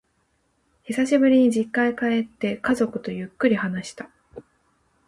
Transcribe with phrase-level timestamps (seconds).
[0.83, 1.93] 久しぶりに実家へ
[2.23, 4.09] 帰って、家族とゆっくり話した。